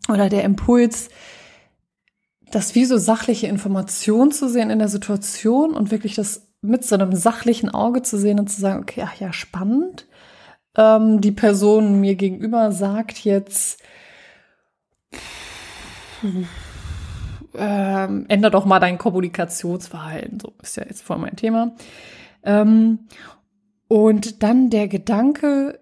oder 0.10 0.30
der 0.30 0.44
Impuls, 0.44 1.10
das 2.52 2.76
wie 2.76 2.86
so 2.86 2.98
sachliche 2.98 3.48
Information 3.48 4.32
zu 4.32 4.50
sehen 4.50 4.70
in 4.70 4.80
der 4.80 4.90
Situation 4.90 5.74
und 5.74 5.92
wirklich 5.92 6.16
das 6.16 6.48
mit 6.62 6.86
so 6.86 6.96
einem 6.96 7.16
sachlichen 7.16 7.70
Auge 7.70 8.02
zu 8.02 8.18
sehen 8.18 8.40
und 8.40 8.50
zu 8.50 8.60
sagen, 8.60 8.82
okay, 8.82 9.04
ach 9.06 9.20
ja, 9.20 9.34
spannend. 9.34 10.06
Ähm, 10.78 11.22
die 11.22 11.32
Person 11.32 12.00
mir 12.00 12.16
gegenüber 12.16 12.72
sagt 12.72 13.20
jetzt, 13.20 13.82
ähm, 17.58 18.26
ändere 18.28 18.52
doch 18.52 18.66
mal 18.66 18.80
dein 18.80 18.98
Kommunikationsverhalten. 18.98 20.40
So 20.40 20.54
ist 20.62 20.78
ja 20.78 20.84
jetzt 20.88 21.04
voll 21.04 21.18
mein 21.18 21.36
Thema. 21.36 21.74
Ähm, 22.44 23.08
und 23.88 24.42
dann 24.44 24.70
der 24.70 24.88
Gedanke 24.88 25.80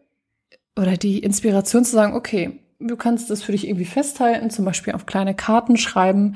oder 0.78 0.98
die 0.98 1.20
Inspiration 1.20 1.86
zu 1.86 1.92
sagen, 1.92 2.16
okay, 2.16 2.60
du 2.80 2.96
kannst 2.96 3.30
das 3.30 3.44
für 3.44 3.52
dich 3.52 3.68
irgendwie 3.68 3.86
festhalten, 3.86 4.50
zum 4.50 4.66
Beispiel 4.66 4.94
auf 4.94 5.06
kleine 5.06 5.36
Karten 5.36 5.78
schreiben, 5.78 6.36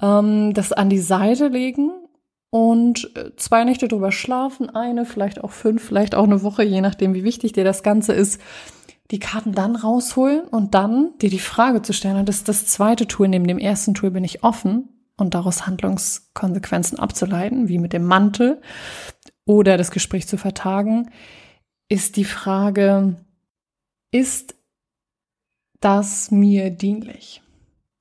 ähm, 0.00 0.54
das 0.54 0.72
an 0.72 0.88
die 0.88 0.98
Seite 0.98 1.48
legen 1.48 1.90
und 2.50 3.10
äh, 3.16 3.34
zwei 3.36 3.64
Nächte 3.64 3.88
drüber 3.88 4.12
schlafen, 4.12 4.70
eine, 4.70 5.04
vielleicht 5.04 5.42
auch 5.42 5.50
fünf, 5.50 5.84
vielleicht 5.84 6.14
auch 6.14 6.24
eine 6.24 6.42
Woche, 6.42 6.62
je 6.62 6.80
nachdem, 6.80 7.14
wie 7.14 7.24
wichtig 7.24 7.52
dir 7.52 7.64
das 7.64 7.82
Ganze 7.82 8.12
ist 8.12 8.40
die 9.12 9.20
Karten 9.20 9.52
dann 9.52 9.76
rausholen 9.76 10.48
und 10.48 10.74
dann 10.74 11.12
dir 11.20 11.28
die 11.28 11.38
Frage 11.38 11.82
zu 11.82 11.92
stellen, 11.92 12.16
und 12.16 12.28
das 12.28 12.38
ist 12.38 12.48
das 12.48 12.66
zweite 12.66 13.06
Tool, 13.06 13.28
neben 13.28 13.46
dem 13.46 13.58
ersten 13.58 13.92
Tool 13.92 14.10
bin 14.10 14.24
ich 14.24 14.42
offen 14.42 14.88
und 15.18 15.34
daraus 15.34 15.66
Handlungskonsequenzen 15.66 16.98
abzuleiten, 16.98 17.68
wie 17.68 17.78
mit 17.78 17.92
dem 17.92 18.04
Mantel 18.04 18.60
oder 19.44 19.76
das 19.76 19.90
Gespräch 19.90 20.26
zu 20.26 20.38
vertagen, 20.38 21.10
ist 21.90 22.16
die 22.16 22.24
Frage, 22.24 23.16
ist 24.10 24.54
das 25.80 26.30
mir 26.30 26.70
dienlich? 26.70 27.42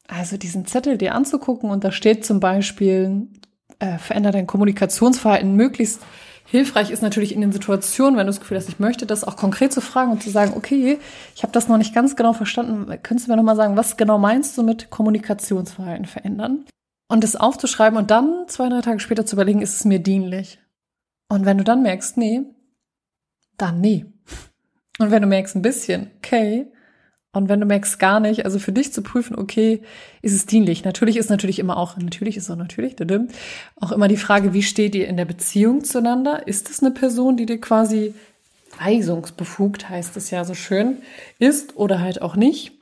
Also 0.08 0.38
diesen 0.38 0.66
Zettel 0.66 0.98
dir 0.98 1.14
anzugucken 1.14 1.70
und 1.72 1.84
da 1.84 1.92
steht 1.92 2.26
zum 2.26 2.40
Beispiel, 2.40 3.28
äh, 3.80 3.98
verändere 3.98 4.34
dein 4.34 4.48
Kommunikationsverhalten 4.48 5.56
möglichst 5.56 6.00
Hilfreich 6.46 6.92
ist 6.92 7.02
natürlich 7.02 7.34
in 7.34 7.42
den 7.42 7.52
Situationen, 7.52 8.18
wenn 8.18 8.26
du 8.26 8.32
das 8.32 8.40
Gefühl 8.40 8.58
hast, 8.58 8.68
ich 8.68 8.80
möchte 8.80 9.06
das 9.06 9.24
auch 9.24 9.38
konkret 9.38 9.72
zu 9.72 9.80
fragen 9.80 10.12
und 10.12 10.22
zu 10.22 10.30
sagen, 10.30 10.54
okay, 10.56 11.00
ich 11.36 11.44
habe 11.44 11.54
das 11.54 11.68
noch 11.68 11.78
nicht 11.78 11.96
ganz 11.96 12.16
genau 12.16 12.34
verstanden. 12.34 12.88
Könntest 13.04 13.28
du 13.28 13.32
mir 13.32 13.38
nochmal 13.38 13.56
sagen, 13.56 13.78
was 13.78 13.96
genau 13.96 14.18
meinst 14.18 14.58
du 14.58 14.64
mit 14.64 14.90
Kommunikationsverhalten 14.90 16.06
verändern? 16.06 16.66
Und 17.08 17.24
das 17.24 17.36
aufzuschreiben 17.36 17.98
und 17.98 18.12
dann 18.12 18.46
zwei, 18.48 18.70
drei 18.70 18.82
Tage 18.82 19.00
später 19.00 19.26
zu 19.26 19.36
überlegen, 19.36 19.62
ist 19.62 19.76
es 19.76 19.86
mir 19.86 20.00
dienlich? 20.00 20.60
Und 21.30 21.46
wenn 21.46 21.58
du 21.58 21.64
dann 21.64 21.84
merkst, 21.84 22.18
nee, 22.18 22.42
dann 23.58 23.80
nee. 23.80 24.06
Und 25.00 25.12
wenn 25.12 25.22
du 25.22 25.28
merkst 25.28 25.56
ein 25.56 25.62
bisschen, 25.62 26.12
okay, 26.18 26.72
und 27.34 27.48
wenn 27.48 27.62
du 27.62 27.66
merkst 27.66 27.98
gar 27.98 28.20
nicht, 28.20 28.44
also 28.44 28.60
für 28.60 28.74
dich 28.74 28.92
zu 28.92 29.02
prüfen, 29.02 29.38
okay, 29.38 29.82
ist 30.22 30.34
es 30.34 30.46
dienlich? 30.46 30.84
Natürlich 30.84 31.16
ist 31.16 31.30
natürlich 31.30 31.60
immer 31.60 31.78
auch, 31.78 31.96
natürlich 31.96 32.36
ist 32.36 32.50
auch 32.50 32.58
natürlich, 32.58 32.96
auch 33.78 33.92
immer 33.94 34.10
die 34.10 34.18
Frage, 34.18 34.54
wie 34.54 34.64
steht 34.64 34.96
ihr 34.96 35.08
in 35.08 35.16
der 35.16 35.26
Beziehung 35.26 35.84
zueinander? 35.86 36.48
Ist 36.48 36.70
es 36.70 36.82
eine 36.82 36.92
Person, 36.92 37.38
die 37.38 37.46
dir 37.46 37.62
quasi 37.62 38.14
weisungsbefugt, 38.80 39.90
heißt 39.90 40.18
es 40.18 40.30
ja 40.30 40.44
so 40.44 40.54
schön, 40.54 40.98
ist 41.40 41.78
oder 41.78 42.02
halt 42.02 42.22
auch 42.22 42.36
nicht? 42.36 42.74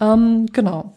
Ähm, 0.00 0.46
genau. 0.52 0.94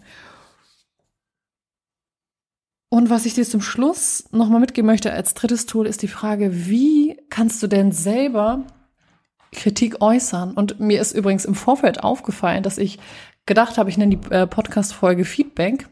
Und 2.90 3.12
was 3.12 3.28
ich 3.28 3.36
dir 3.36 3.46
zum 3.46 3.62
Schluss 3.62 4.26
nochmal 4.32 4.60
mitgeben 4.60 4.88
möchte 4.88 5.14
als 5.14 5.36
drittes 5.36 5.68
Tool, 5.68 5.86
ist 5.86 6.02
die 6.02 6.08
Frage, 6.08 6.66
wie 6.68 7.20
kannst 7.30 7.62
du 7.62 7.68
denn 7.68 7.92
selber 7.92 8.66
Kritik 9.52 10.02
äußern. 10.02 10.54
Und 10.54 10.80
mir 10.80 11.02
ist 11.02 11.14
übrigens 11.14 11.46
im 11.46 11.56
Vorfeld 11.56 12.04
aufgefallen, 12.04 12.64
dass 12.64 12.78
ich 12.78 13.00
gedacht 13.46 13.78
habe, 13.78 13.90
ich 13.90 13.98
nenne 13.98 14.18
die 14.18 14.32
äh, 14.32 14.48
Podcast-Folge 14.48 15.26
Feedback. 15.26 15.88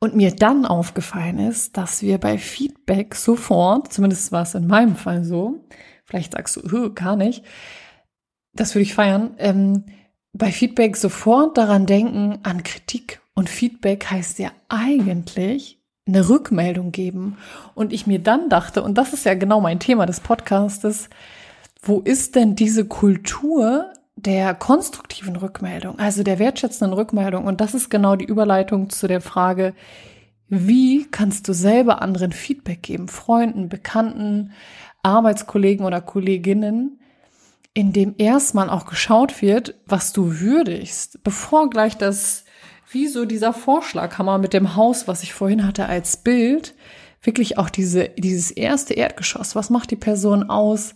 Und 0.00 0.14
mir 0.14 0.30
dann 0.30 0.64
aufgefallen 0.64 1.40
ist, 1.40 1.76
dass 1.76 2.02
wir 2.02 2.18
bei 2.18 2.38
Feedback 2.38 3.16
sofort, 3.16 3.92
zumindest 3.92 4.30
war 4.30 4.42
es 4.42 4.54
in 4.54 4.68
meinem 4.68 4.94
Fall 4.94 5.24
so, 5.24 5.64
vielleicht 6.04 6.32
sagst 6.32 6.56
du, 6.56 6.94
gar 6.94 7.16
nicht, 7.16 7.44
das 8.52 8.74
würde 8.74 8.84
ich 8.84 8.94
feiern, 8.94 9.34
ähm, 9.38 9.84
bei 10.32 10.52
Feedback 10.52 10.96
sofort 10.96 11.58
daran 11.58 11.86
denken 11.86 12.38
an 12.44 12.62
Kritik. 12.62 13.20
Und 13.34 13.50
Feedback 13.50 14.08
heißt 14.08 14.38
ja 14.38 14.52
eigentlich 14.68 15.78
eine 16.06 16.28
Rückmeldung 16.28 16.92
geben. 16.92 17.36
Und 17.74 17.92
ich 17.92 18.06
mir 18.06 18.18
dann 18.18 18.48
dachte, 18.48 18.82
und 18.82 18.96
das 18.96 19.12
ist 19.12 19.24
ja 19.24 19.34
genau 19.34 19.60
mein 19.60 19.78
Thema 19.78 20.06
des 20.06 20.20
Podcastes, 20.20 21.08
wo 21.80 22.00
ist 22.00 22.34
denn 22.34 22.54
diese 22.54 22.84
Kultur 22.86 23.92
der 24.16 24.54
konstruktiven 24.54 25.36
Rückmeldung, 25.36 25.98
also 25.98 26.22
der 26.22 26.38
wertschätzenden 26.38 26.92
Rückmeldung? 26.92 27.44
Und 27.44 27.60
das 27.60 27.74
ist 27.74 27.88
genau 27.88 28.16
die 28.16 28.24
Überleitung 28.24 28.90
zu 28.90 29.06
der 29.06 29.20
Frage, 29.20 29.74
wie 30.48 31.06
kannst 31.10 31.46
du 31.46 31.52
selber 31.52 32.02
anderen 32.02 32.32
Feedback 32.32 32.82
geben, 32.82 33.08
Freunden, 33.08 33.68
Bekannten, 33.68 34.52
Arbeitskollegen 35.02 35.84
oder 35.84 36.00
Kolleginnen, 36.00 37.00
indem 37.74 38.14
erstmal 38.18 38.70
auch 38.70 38.86
geschaut 38.86 39.40
wird, 39.42 39.74
was 39.86 40.12
du 40.12 40.40
würdigst, 40.40 41.22
bevor 41.22 41.70
gleich 41.70 41.96
das, 41.96 42.44
wie 42.90 43.06
so 43.06 43.26
dieser 43.26 43.52
Vorschlaghammer 43.52 44.38
mit 44.38 44.54
dem 44.54 44.74
Haus, 44.74 45.06
was 45.06 45.22
ich 45.22 45.34
vorhin 45.34 45.66
hatte 45.66 45.86
als 45.86 46.16
Bild, 46.16 46.74
wirklich 47.22 47.58
auch 47.58 47.68
diese, 47.68 48.08
dieses 48.16 48.50
erste 48.50 48.94
Erdgeschoss, 48.94 49.54
was 49.54 49.70
macht 49.70 49.90
die 49.90 49.96
Person 49.96 50.48
aus? 50.48 50.94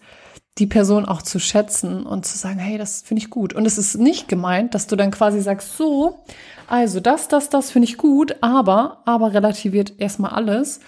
Die 0.59 0.67
Person 0.67 1.07
auch 1.07 1.23
zu 1.23 1.39
schätzen 1.39 2.05
und 2.05 2.27
zu 2.27 2.37
sagen, 2.37 2.59
hey, 2.59 2.77
das 2.77 3.03
finde 3.03 3.23
ich 3.23 3.31
gut. 3.31 3.55
Und 3.55 3.67
es 3.67 3.79
ist 3.79 3.97
nicht 3.97 4.29
gemeint, 4.29 4.75
dass 4.75 4.87
du 4.87 4.97
dann 4.97 5.11
quasi 5.11 5.41
sagst, 5.41 5.77
so, 5.77 6.25
also 6.69 7.01
das, 7.01 7.29
das, 7.29 7.49
das 7.49 7.71
finde 7.71 7.89
ich 7.89 7.97
gut, 7.97 8.37
aber, 8.43 9.03
aber 9.07 9.33
relativiert 9.33 9.95
erstmal 9.99 10.33
alles. 10.33 10.81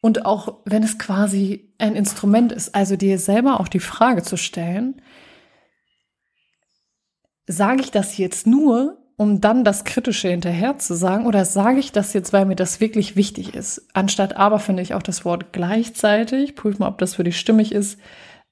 Und 0.00 0.24
auch 0.24 0.58
wenn 0.64 0.82
es 0.82 0.98
quasi 0.98 1.74
ein 1.78 1.96
Instrument 1.96 2.52
ist, 2.52 2.74
also 2.74 2.96
dir 2.96 3.18
selber 3.18 3.60
auch 3.60 3.68
die 3.68 3.80
Frage 3.80 4.22
zu 4.22 4.36
stellen, 4.36 5.02
sage 7.46 7.82
ich 7.82 7.90
das 7.90 8.16
jetzt 8.16 8.46
nur, 8.46 8.96
um 9.16 9.40
dann 9.40 9.64
das 9.64 9.84
Kritische 9.84 10.28
hinterher 10.28 10.78
zu 10.78 10.94
sagen, 10.94 11.26
oder 11.26 11.44
sage 11.44 11.80
ich 11.80 11.92
das 11.92 12.14
jetzt, 12.14 12.32
weil 12.32 12.46
mir 12.46 12.56
das 12.56 12.80
wirklich 12.80 13.16
wichtig 13.16 13.54
ist? 13.54 13.88
Anstatt 13.92 14.36
aber 14.36 14.60
finde 14.60 14.82
ich 14.82 14.94
auch 14.94 15.02
das 15.02 15.24
Wort 15.26 15.52
gleichzeitig, 15.52 16.54
prüf 16.54 16.78
mal, 16.78 16.88
ob 16.88 16.98
das 16.98 17.16
für 17.16 17.24
dich 17.24 17.38
stimmig 17.38 17.72
ist, 17.72 17.98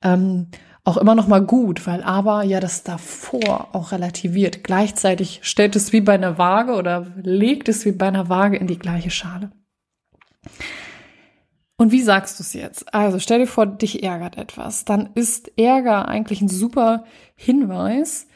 ähm, 0.03 0.49
auch 0.85 0.97
immer 0.97 1.15
noch 1.15 1.29
mal 1.29 1.43
gut, 1.43 1.87
weil 1.87 2.03
aber 2.03 2.43
ja 2.45 2.61
das 2.61 2.83
davor 2.83 3.75
auch 3.75 3.93
relativiert. 3.93 4.65
Gleichzeitig 4.65 5.41
stellt 5.43 5.77
es 5.77 5.93
wie 5.93 6.01
bei 6.01 6.15
einer 6.15 6.39
Waage 6.39 6.75
oder 6.75 7.07
legt 7.23 7.69
es 7.69 7.85
wie 7.85 7.93
bei 7.93 8.09
einer 8.09 8.29
Waage 8.29 8.57
in 8.57 8.67
die 8.67 8.79
gleiche 8.79 9.11
Schale. 9.11 9.51
Und 11.77 11.93
wie 11.93 12.03
sagst 12.03 12.39
du 12.39 12.43
es 12.43 12.55
jetzt? 12.55 12.93
Also 12.93 13.19
stell 13.19 13.41
dir 13.41 13.47
vor, 13.47 13.67
dich 13.67 14.03
ärgert 14.03 14.37
etwas. 14.37 14.85
Dann 14.85 15.11
ist 15.15 15.53
Ärger 15.59 16.09
eigentlich 16.09 16.41
ein 16.41 16.49
super 16.49 17.05
Hinweis, 17.37 18.27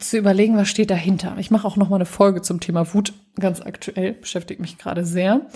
zu 0.00 0.18
überlegen, 0.18 0.56
was 0.56 0.68
steht 0.68 0.90
dahinter. 0.90 1.36
Ich 1.38 1.50
mache 1.50 1.66
auch 1.66 1.76
noch 1.76 1.88
mal 1.88 1.96
eine 1.96 2.06
Folge 2.06 2.42
zum 2.42 2.60
Thema 2.60 2.92
Wut, 2.94 3.12
ganz 3.38 3.60
aktuell, 3.60 4.12
beschäftigt 4.12 4.60
mich 4.60 4.78
gerade 4.78 5.04
sehr. 5.04 5.46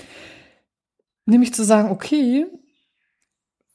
Nämlich 1.26 1.54
zu 1.54 1.64
sagen, 1.64 1.90
okay, 1.90 2.46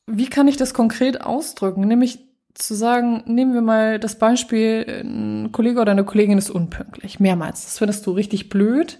wie 0.07 0.27
kann 0.29 0.47
ich 0.47 0.57
das 0.57 0.73
konkret 0.73 1.21
ausdrücken? 1.21 1.81
Nämlich 1.81 2.19
zu 2.53 2.73
sagen, 2.73 3.23
nehmen 3.27 3.53
wir 3.53 3.61
mal 3.61 3.99
das 3.99 4.17
Beispiel, 4.17 5.03
ein 5.03 5.51
Kollege 5.51 5.79
oder 5.79 5.91
eine 5.91 6.05
Kollegin 6.05 6.37
ist 6.37 6.49
unpünktlich, 6.49 7.19
mehrmals. 7.19 7.65
Das 7.65 7.77
findest 7.77 8.05
du 8.07 8.11
richtig 8.11 8.49
blöd. 8.49 8.99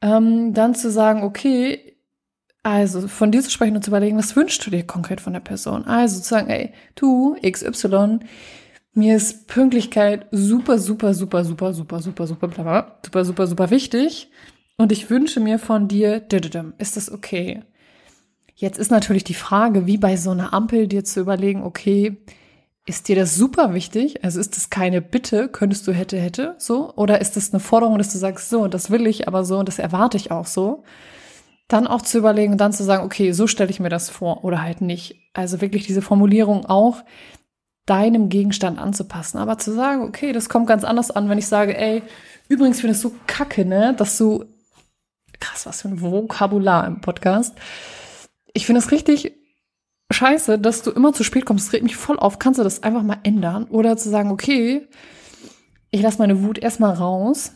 Ähm, 0.00 0.54
dann 0.54 0.74
zu 0.76 0.90
sagen, 0.90 1.24
okay, 1.24 1.96
also 2.62 3.08
von 3.08 3.32
dir 3.32 3.42
zu 3.42 3.50
sprechen 3.50 3.74
und 3.76 3.82
zu 3.82 3.90
überlegen, 3.90 4.18
was 4.18 4.36
wünschst 4.36 4.64
du 4.64 4.70
dir 4.70 4.86
konkret 4.86 5.20
von 5.20 5.32
der 5.32 5.40
Person? 5.40 5.84
Also 5.86 6.20
zu 6.20 6.28
sagen, 6.28 6.50
ey, 6.50 6.72
du, 6.94 7.36
XY, 7.42 8.20
mir 8.92 9.16
ist 9.16 9.48
Pünktlichkeit 9.48 10.26
super, 10.30 10.78
super, 10.78 11.14
super, 11.14 11.44
super, 11.44 11.72
super, 11.72 12.00
super, 12.00 12.26
super, 12.26 12.48
super, 12.48 12.98
super, 13.02 13.24
super, 13.24 13.46
super 13.46 13.70
wichtig. 13.70 14.30
Und 14.76 14.92
ich 14.92 15.10
wünsche 15.10 15.40
mir 15.40 15.58
von 15.58 15.88
dir, 15.88 16.22
ist 16.78 16.96
das 16.96 17.10
okay? 17.10 17.62
Jetzt 18.60 18.76
ist 18.76 18.90
natürlich 18.90 19.22
die 19.22 19.34
Frage, 19.34 19.86
wie 19.86 19.98
bei 19.98 20.16
so 20.16 20.32
einer 20.32 20.52
Ampel 20.52 20.88
dir 20.88 21.04
zu 21.04 21.20
überlegen, 21.20 21.62
okay, 21.62 22.16
ist 22.86 23.06
dir 23.06 23.14
das 23.14 23.36
super 23.36 23.72
wichtig? 23.72 24.24
Also 24.24 24.40
ist 24.40 24.56
das 24.56 24.68
keine 24.68 25.00
Bitte, 25.00 25.46
könntest 25.46 25.86
du 25.86 25.92
hätte, 25.92 26.18
hätte, 26.18 26.56
so? 26.58 26.92
Oder 26.96 27.20
ist 27.20 27.36
das 27.36 27.52
eine 27.52 27.60
Forderung, 27.60 27.98
dass 27.98 28.10
du 28.10 28.18
sagst, 28.18 28.50
so, 28.50 28.66
das 28.66 28.90
will 28.90 29.06
ich 29.06 29.28
aber 29.28 29.44
so 29.44 29.60
und 29.60 29.68
das 29.68 29.78
erwarte 29.78 30.16
ich 30.16 30.32
auch 30.32 30.46
so? 30.46 30.82
Dann 31.68 31.86
auch 31.86 32.02
zu 32.02 32.18
überlegen 32.18 32.50
und 32.50 32.60
dann 32.60 32.72
zu 32.72 32.82
sagen, 32.82 33.04
okay, 33.04 33.30
so 33.30 33.46
stelle 33.46 33.70
ich 33.70 33.78
mir 33.78 33.90
das 33.90 34.10
vor 34.10 34.42
oder 34.42 34.60
halt 34.60 34.80
nicht. 34.80 35.14
Also 35.34 35.60
wirklich 35.60 35.86
diese 35.86 36.02
Formulierung 36.02 36.66
auch 36.66 37.04
deinem 37.86 38.28
Gegenstand 38.28 38.80
anzupassen. 38.80 39.38
Aber 39.38 39.58
zu 39.58 39.72
sagen, 39.72 40.02
okay, 40.02 40.32
das 40.32 40.48
kommt 40.48 40.66
ganz 40.66 40.82
anders 40.82 41.12
an, 41.12 41.28
wenn 41.28 41.38
ich 41.38 41.46
sage, 41.46 41.78
ey, 41.78 42.02
übrigens 42.48 42.80
finde 42.80 42.96
ich 42.96 43.00
so 43.00 43.12
kacke, 43.28 43.64
ne, 43.64 43.94
dass 43.96 44.18
du, 44.18 44.46
krass, 45.38 45.64
was 45.64 45.82
für 45.82 45.88
ein 45.88 46.00
Vokabular 46.00 46.88
im 46.88 47.00
Podcast, 47.00 47.54
ich 48.54 48.66
finde 48.66 48.80
es 48.80 48.90
richtig 48.90 49.32
scheiße, 50.10 50.58
dass 50.58 50.82
du 50.82 50.90
immer 50.90 51.12
zu 51.12 51.24
spät 51.24 51.44
kommst. 51.44 51.66
Das 51.66 51.72
regt 51.72 51.84
mich 51.84 51.96
voll 51.96 52.18
auf. 52.18 52.38
Kannst 52.38 52.58
du 52.58 52.64
das 52.64 52.82
einfach 52.82 53.02
mal 53.02 53.18
ändern? 53.22 53.64
Oder 53.64 53.96
zu 53.96 54.08
sagen, 54.08 54.30
okay, 54.30 54.86
ich 55.90 56.02
lasse 56.02 56.18
meine 56.18 56.42
Wut 56.42 56.58
erstmal 56.58 56.94
raus 56.94 57.52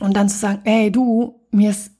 und 0.00 0.16
dann 0.16 0.28
zu 0.28 0.38
sagen, 0.38 0.60
ey, 0.64 0.90
du, 0.90 1.40
mir 1.50 1.70
ist 1.70 1.92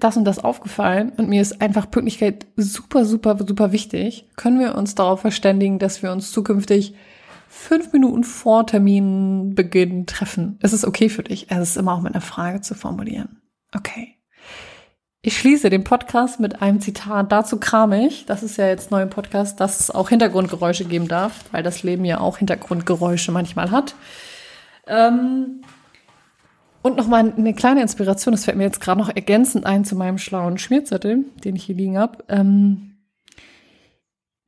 das 0.00 0.16
und 0.16 0.24
das 0.24 0.38
aufgefallen 0.38 1.12
und 1.16 1.28
mir 1.28 1.42
ist 1.42 1.60
einfach 1.60 1.90
Pünktlichkeit 1.90 2.46
super, 2.56 3.04
super, 3.04 3.36
super 3.46 3.72
wichtig. 3.72 4.26
Können 4.36 4.58
wir 4.58 4.74
uns 4.74 4.94
darauf 4.94 5.20
verständigen, 5.20 5.78
dass 5.78 6.02
wir 6.02 6.12
uns 6.12 6.32
zukünftig 6.32 6.94
fünf 7.48 7.92
Minuten 7.92 8.24
vor 8.24 8.66
Terminbeginn 8.66 10.06
treffen? 10.06 10.58
Ist 10.62 10.72
es 10.72 10.84
okay 10.84 11.08
für 11.08 11.22
dich? 11.22 11.50
Es 11.50 11.70
ist 11.70 11.76
immer 11.76 11.94
auch 11.94 12.00
mit 12.00 12.14
einer 12.14 12.22
Frage 12.22 12.62
zu 12.62 12.74
formulieren. 12.74 13.40
Okay. 13.74 14.15
Ich 15.26 15.38
schließe 15.38 15.70
den 15.70 15.82
Podcast 15.82 16.38
mit 16.38 16.62
einem 16.62 16.78
Zitat. 16.78 17.32
Dazu 17.32 17.58
kram 17.58 17.92
ich, 17.92 18.26
das 18.26 18.44
ist 18.44 18.58
ja 18.58 18.68
jetzt 18.68 18.92
neu 18.92 19.02
im 19.02 19.10
Podcast, 19.10 19.58
dass 19.58 19.80
es 19.80 19.90
auch 19.90 20.10
Hintergrundgeräusche 20.10 20.84
geben 20.84 21.08
darf, 21.08 21.46
weil 21.50 21.64
das 21.64 21.82
Leben 21.82 22.04
ja 22.04 22.20
auch 22.20 22.38
Hintergrundgeräusche 22.38 23.32
manchmal 23.32 23.72
hat. 23.72 23.96
Ähm 24.86 25.62
und 26.80 26.96
nochmal 26.96 27.34
eine 27.36 27.54
kleine 27.54 27.82
Inspiration, 27.82 28.30
das 28.30 28.44
fällt 28.44 28.56
mir 28.56 28.62
jetzt 28.62 28.80
gerade 28.80 29.00
noch 29.00 29.08
ergänzend 29.08 29.66
ein 29.66 29.84
zu 29.84 29.96
meinem 29.96 30.18
schlauen 30.18 30.58
Schmierzettel, 30.58 31.24
den 31.42 31.56
ich 31.56 31.64
hier 31.64 31.74
liegen 31.74 31.98
habe. 31.98 32.22
Ähm 32.28 32.94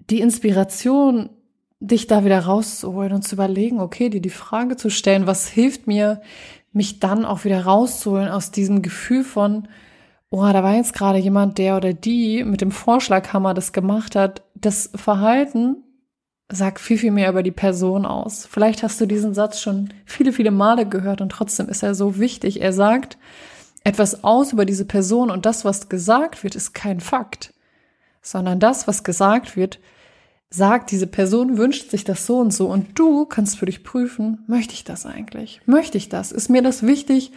die 0.08 0.20
Inspiration, 0.20 1.28
dich 1.80 2.06
da 2.06 2.25
wieder 2.25 2.38
rauszuholen 2.38 3.14
und 3.14 3.23
zu 3.23 3.35
überlegen, 3.35 3.80
okay, 3.80 4.11
dir 4.11 4.23
die 4.23 4.30
Frage 4.30 4.76
zu 4.76 4.90
stellen, 4.90 5.26
was 5.26 5.49
hilft 5.49 5.88
mir, 5.88 6.23
mich 6.70 7.00
dann 7.00 7.25
auch 7.25 7.44
wieder 7.44 7.64
rauszuholen 7.64 8.28
aus 8.28 8.52
diesem 8.52 8.80
Gefühl 8.82 9.25
von, 9.25 9.66
oh, 10.30 10.52
da 10.52 10.62
war 10.62 10.75
jetzt 10.75 10.94
gerade 10.94 11.18
jemand, 11.18 11.58
der 11.58 11.76
oder 11.76 11.92
die 11.92 12.44
mit 12.44 12.61
dem 12.61 12.70
Vorschlaghammer 12.70 13.54
das 13.54 13.73
gemacht 13.73 14.16
hat. 14.16 14.42
Das 14.54 14.90
Verhalten 14.94 15.85
sagt 16.50 16.80
viel, 16.80 16.99
viel 16.99 17.11
mehr 17.11 17.30
über 17.30 17.42
die 17.42 17.50
Person 17.50 18.06
aus. 18.06 18.47
Vielleicht 18.47 18.82
hast 18.82 19.00
du 19.00 19.06
diesen 19.06 19.35
Satz 19.35 19.61
schon 19.61 19.92
viele, 20.04 20.32
viele 20.32 20.50
Male 20.50 20.87
gehört 20.87 21.20
und 21.20 21.30
trotzdem 21.30 21.68
ist 21.68 21.82
er 21.82 21.94
so 21.94 22.18
wichtig. 22.18 22.61
Er 22.61 22.73
sagt 22.73 23.18
etwas 23.85 24.25
aus 24.25 24.52
über 24.52 24.64
diese 24.64 24.85
Person 24.85 25.30
und 25.30 25.47
das, 25.47 25.64
was 25.64 25.88
gesagt 25.88 26.42
wird, 26.42 26.54
ist 26.54 26.73
kein 26.73 27.00
Fakt, 27.00 27.54
sondern 28.23 28.61
das, 28.61 28.88
was 28.88 29.04
gesagt 29.04 29.56
wird, 29.56 29.78
sagt, 30.50 30.90
diese 30.90 31.06
Person 31.06 31.58
wünscht 31.58 31.90
sich 31.90 32.04
das 32.04 32.25
so 32.25 32.38
und 32.38 32.52
so 32.52 32.68
und 32.68 32.99
du 32.99 33.26
kannst 33.26 33.58
für 33.58 33.66
dich 33.66 33.85
prüfen, 33.85 34.44
möchte 34.47 34.73
ich 34.73 34.85
das 34.85 35.04
eigentlich? 35.04 35.61
Möchte 35.66 35.99
ich 35.99 36.08
das? 36.08 36.32
Ist 36.32 36.49
mir 36.49 36.62
das 36.62 36.82
wichtig? 36.82 37.32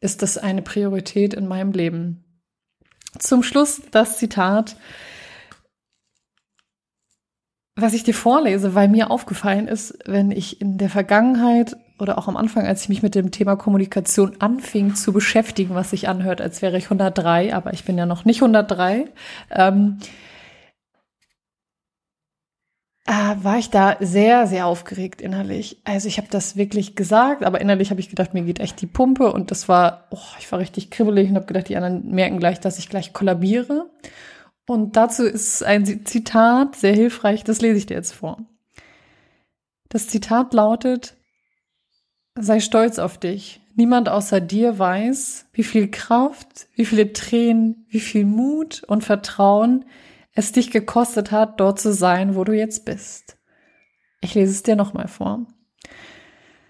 Ist 0.00 0.22
das 0.22 0.38
eine 0.38 0.62
Priorität 0.62 1.34
in 1.34 1.46
meinem 1.46 1.72
Leben? 1.72 2.24
Zum 3.18 3.42
Schluss 3.42 3.82
das 3.90 4.18
Zitat, 4.18 4.76
was 7.76 7.94
ich 7.94 8.04
dir 8.04 8.14
vorlese, 8.14 8.74
weil 8.74 8.88
mir 8.88 9.10
aufgefallen 9.10 9.66
ist, 9.66 9.98
wenn 10.06 10.30
ich 10.30 10.60
in 10.60 10.78
der 10.78 10.90
Vergangenheit 10.90 11.76
oder 11.98 12.18
auch 12.18 12.28
am 12.28 12.36
Anfang, 12.36 12.66
als 12.66 12.82
ich 12.82 12.88
mich 12.88 13.02
mit 13.02 13.14
dem 13.14 13.30
Thema 13.30 13.56
Kommunikation 13.56 14.40
anfing 14.40 14.94
zu 14.94 15.12
beschäftigen, 15.12 15.74
was 15.74 15.90
sich 15.90 16.08
anhört, 16.08 16.40
als 16.40 16.62
wäre 16.62 16.76
ich 16.76 16.84
103, 16.84 17.54
aber 17.54 17.72
ich 17.72 17.84
bin 17.84 17.98
ja 17.98 18.06
noch 18.06 18.24
nicht 18.24 18.42
103, 18.42 19.06
ähm, 19.50 19.98
äh, 23.06 23.33
war 23.44 23.58
ich 23.58 23.70
da 23.70 23.96
sehr, 24.00 24.46
sehr 24.46 24.66
aufgeregt 24.66 25.20
innerlich. 25.20 25.80
Also 25.84 26.08
ich 26.08 26.18
habe 26.18 26.28
das 26.30 26.56
wirklich 26.56 26.96
gesagt, 26.96 27.44
aber 27.44 27.60
innerlich 27.60 27.90
habe 27.90 28.00
ich 28.00 28.08
gedacht, 28.08 28.34
mir 28.34 28.42
geht 28.42 28.60
echt 28.60 28.80
die 28.80 28.86
Pumpe 28.86 29.32
und 29.32 29.50
das 29.50 29.68
war, 29.68 30.08
oh, 30.10 30.18
ich 30.38 30.50
war 30.50 30.58
richtig 30.58 30.90
kribbelig 30.90 31.28
und 31.28 31.36
habe 31.36 31.46
gedacht, 31.46 31.68
die 31.68 31.76
anderen 31.76 32.10
merken 32.10 32.38
gleich, 32.38 32.60
dass 32.60 32.78
ich 32.78 32.88
gleich 32.88 33.12
kollabiere. 33.12 33.90
Und 34.66 34.96
dazu 34.96 35.24
ist 35.24 35.62
ein 35.62 36.06
Zitat 36.06 36.76
sehr 36.76 36.94
hilfreich, 36.94 37.44
das 37.44 37.60
lese 37.60 37.76
ich 37.76 37.86
dir 37.86 37.94
jetzt 37.94 38.14
vor. 38.14 38.38
Das 39.88 40.08
Zitat 40.08 40.54
lautet, 40.54 41.14
sei 42.34 42.60
stolz 42.60 42.98
auf 42.98 43.18
dich. 43.18 43.60
Niemand 43.76 44.08
außer 44.08 44.40
dir 44.40 44.78
weiß, 44.78 45.46
wie 45.52 45.64
viel 45.64 45.90
Kraft, 45.90 46.68
wie 46.74 46.84
viele 46.84 47.12
Tränen, 47.12 47.86
wie 47.88 48.00
viel 48.00 48.24
Mut 48.24 48.82
und 48.84 49.04
Vertrauen 49.04 49.84
es 50.34 50.52
dich 50.52 50.70
gekostet 50.70 51.30
hat, 51.30 51.60
dort 51.60 51.80
zu 51.80 51.92
sein, 51.92 52.34
wo 52.34 52.44
du 52.44 52.52
jetzt 52.52 52.84
bist. 52.84 53.38
Ich 54.20 54.34
lese 54.34 54.52
es 54.52 54.62
dir 54.62 54.76
nochmal 54.76 55.08
vor. 55.08 55.46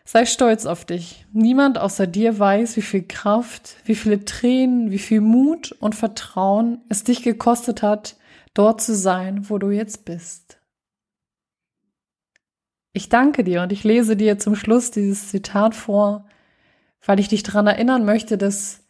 Sei 0.04 0.26
stolz 0.26 0.66
auf 0.66 0.84
dich. 0.84 1.26
Niemand 1.32 1.78
außer 1.78 2.06
dir 2.06 2.38
weiß, 2.38 2.76
wie 2.76 2.82
viel 2.82 3.06
Kraft, 3.06 3.76
wie 3.84 3.94
viele 3.94 4.24
Tränen, 4.24 4.90
wie 4.90 4.98
viel 4.98 5.22
Mut 5.22 5.72
und 5.72 5.94
Vertrauen 5.94 6.82
es 6.90 7.04
dich 7.04 7.22
gekostet 7.22 7.82
hat, 7.82 8.16
dort 8.52 8.82
zu 8.82 8.94
sein, 8.94 9.48
wo 9.48 9.58
du 9.58 9.70
jetzt 9.70 10.04
bist. 10.04 10.58
Ich 12.92 13.08
danke 13.08 13.44
dir 13.44 13.62
und 13.62 13.72
ich 13.72 13.82
lese 13.82 14.14
dir 14.14 14.38
zum 14.38 14.54
Schluss 14.54 14.90
dieses 14.90 15.28
Zitat 15.28 15.74
vor, 15.74 16.26
weil 17.04 17.18
ich 17.18 17.28
dich 17.28 17.42
daran 17.42 17.66
erinnern 17.66 18.04
möchte, 18.04 18.38
dass 18.38 18.83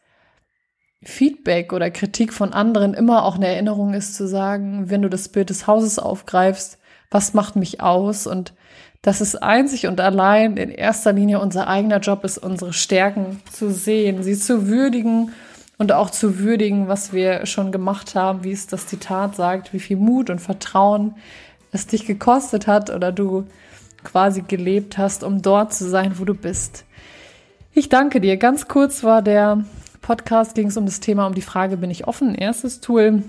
Feedback 1.05 1.73
oder 1.73 1.91
Kritik 1.91 2.33
von 2.33 2.53
anderen 2.53 2.95
immer 2.95 3.25
auch 3.25 3.37
eine 3.37 3.49
Erinnerung 3.49 3.95
ist 3.95 4.15
zu 4.15 4.27
sagen, 4.27 4.91
wenn 4.91 5.03
du 5.03 5.09
das 5.09 5.29
Bild 5.29 5.51
des 5.51 5.67
Hauses 5.67 5.99
aufgreifst, 5.99 6.79
was 7.11 7.35
macht 7.35 7.57
mich 7.57 7.81
aus 7.81 8.27
und 8.27 8.55
dass 9.03 9.21
es 9.21 9.37
einzig 9.37 9.87
und 9.87 10.01
allein 10.01 10.57
in 10.57 10.71
erster 10.71 11.13
Linie 11.13 11.39
unser 11.39 11.69
eigener 11.69 11.99
Job 11.99 12.25
ist, 12.25 12.39
unsere 12.39 12.73
Stärken 12.73 13.43
zu 13.53 13.71
sehen, 13.71 14.23
sie 14.23 14.35
zu 14.35 14.67
würdigen 14.67 15.33
und 15.77 15.93
auch 15.93 16.09
zu 16.09 16.39
würdigen, 16.39 16.89
was 16.89 17.13
wir 17.13 17.45
schon 17.47 17.71
gemacht 17.71 18.15
haben, 18.15 18.45
wie 18.45 18.53
es 18.53 18.67
das 18.67 18.87
Zitat 18.87 19.37
sagt, 19.37 19.73
wie 19.73 19.81
viel 19.81 19.99
Mut 19.99 20.31
und 20.31 20.41
Vertrauen 20.41 21.15
es 21.71 21.87
dich 21.87 22.07
gekostet 22.07 22.67
hat 22.67 22.89
oder 22.89 23.13
du 23.13 23.45
quasi 24.05 24.43
gelebt 24.43 24.97
hast, 24.97 25.25
um 25.25 25.43
dort 25.43 25.75
zu 25.75 25.89
sein, 25.89 26.19
wo 26.19 26.25
du 26.25 26.35
bist. 26.35 26.85
Ich 27.73 27.89
danke 27.89 28.21
dir. 28.21 28.37
Ganz 28.37 28.69
kurz 28.69 29.03
war 29.03 29.21
der 29.21 29.65
Podcast, 30.05 30.55
ging 30.55 30.67
es 30.67 30.77
um 30.77 30.85
das 30.85 31.01
Thema, 31.01 31.27
um 31.27 31.35
die 31.35 31.41
Frage, 31.41 31.79
bin 31.79 31.91
ich 31.91 32.07
offen? 32.07 32.35
Erstes 32.35 32.81
Tool. 32.81 33.23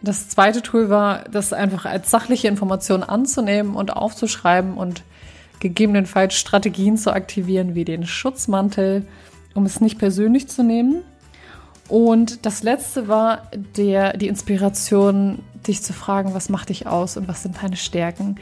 Das 0.00 0.28
zweite 0.28 0.62
Tool 0.62 0.90
war, 0.90 1.24
das 1.24 1.52
einfach 1.52 1.86
als 1.86 2.08
sachliche 2.08 2.46
Information 2.46 3.02
anzunehmen 3.02 3.74
und 3.74 3.92
aufzuschreiben 3.92 4.74
und 4.74 5.02
gegebenenfalls 5.58 6.34
Strategien 6.34 6.96
zu 6.96 7.12
aktivieren, 7.12 7.74
wie 7.74 7.84
den 7.84 8.06
Schutzmantel, 8.06 9.08
um 9.54 9.66
es 9.66 9.80
nicht 9.80 9.98
persönlich 9.98 10.46
zu 10.46 10.62
nehmen. 10.62 11.02
Und 11.88 12.46
das 12.46 12.62
letzte 12.62 13.08
war 13.08 13.50
der, 13.76 14.16
die 14.16 14.28
Inspiration, 14.28 15.40
dich 15.66 15.82
zu 15.82 15.92
fragen, 15.92 16.32
was 16.32 16.48
macht 16.48 16.68
dich 16.68 16.86
aus 16.86 17.16
und 17.16 17.26
was 17.26 17.42
sind 17.42 17.60
deine 17.60 17.76
Stärken. 17.76 18.36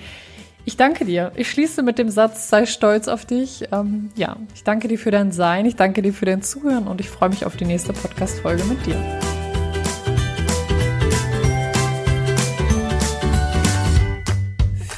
Ich 0.66 0.76
danke 0.76 1.04
dir. 1.04 1.32
Ich 1.36 1.50
schließe 1.50 1.82
mit 1.82 1.98
dem 1.98 2.08
Satz, 2.08 2.48
sei 2.48 2.64
stolz 2.64 3.06
auf 3.08 3.26
dich. 3.26 3.64
Ähm, 3.70 4.10
ja, 4.16 4.36
ich 4.54 4.64
danke 4.64 4.88
dir 4.88 4.98
für 4.98 5.10
dein 5.10 5.30
Sein, 5.30 5.66
ich 5.66 5.76
danke 5.76 6.00
dir 6.00 6.14
für 6.14 6.24
dein 6.24 6.42
Zuhören 6.42 6.86
und 6.86 7.00
ich 7.00 7.10
freue 7.10 7.28
mich 7.28 7.44
auf 7.44 7.56
die 7.56 7.66
nächste 7.66 7.92
Podcast-Folge 7.92 8.64
mit 8.64 8.86
dir. 8.86 8.96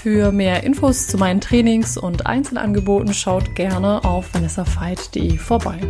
Für 0.02 0.30
mehr 0.30 0.62
Infos 0.62 1.08
zu 1.08 1.18
meinen 1.18 1.40
Trainings 1.40 1.98
und 1.98 2.26
Einzelangeboten 2.26 3.12
schaut 3.12 3.56
gerne 3.56 4.04
auf 4.04 4.32
vanessafeit.de 4.32 5.36
vorbei. 5.36 5.80